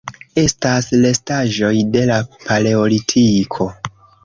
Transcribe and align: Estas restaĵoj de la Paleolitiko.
Estas 0.43 0.87
restaĵoj 1.03 1.71
de 1.97 2.03
la 2.13 2.17
Paleolitiko. 2.47 3.71